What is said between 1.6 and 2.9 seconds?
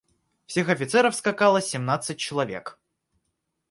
семнадцать человек.